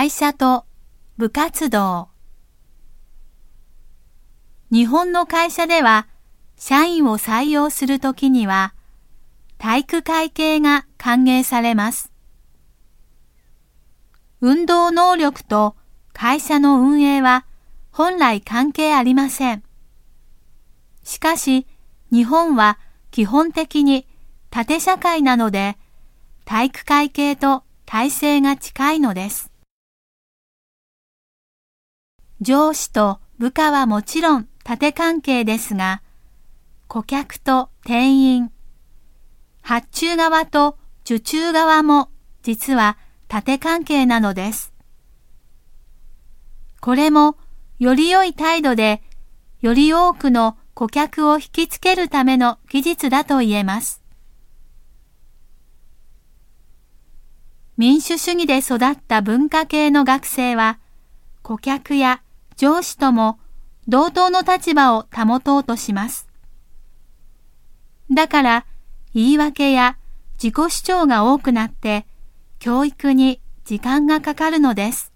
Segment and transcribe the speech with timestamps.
[0.00, 0.64] 会社と
[1.18, 2.08] 部活動
[4.72, 6.08] 日本の会社では
[6.56, 8.72] 社員を採用するときには
[9.58, 12.10] 体育会系が歓迎されます。
[14.40, 15.76] 運動能力と
[16.14, 17.44] 会社の運営は
[17.90, 19.62] 本来関係ありません。
[21.04, 21.66] しかし
[22.10, 22.78] 日本は
[23.10, 24.06] 基本的に
[24.48, 25.76] 縦社会なので
[26.46, 29.49] 体育会系と体制が近いのです。
[32.42, 36.02] 上司と部下はもちろん縦関係ですが、
[36.88, 38.50] 顧客と店員、
[39.60, 42.08] 発注側と受注側も
[42.42, 42.96] 実は
[43.28, 44.72] 縦関係なのです。
[46.80, 47.36] これも
[47.78, 49.02] より良い態度で
[49.60, 54.02] より多くの顧客を引きつけるための技術だと言えます。
[57.76, 60.78] 民主主義で育った文化系の学生は
[61.42, 62.22] 顧客や
[62.60, 63.38] 上司とも
[63.88, 66.28] 同等の立場を保とうとします。
[68.10, 68.66] だから
[69.14, 69.96] 言い訳や
[70.34, 72.04] 自己主張が多くなって
[72.58, 75.09] 教育に時間がかかるのです。